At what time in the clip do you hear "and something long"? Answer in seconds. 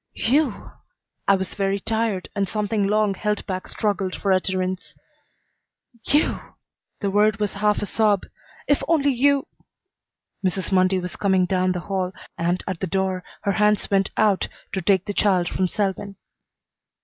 2.35-3.13